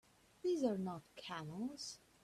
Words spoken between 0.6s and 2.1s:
are not camels!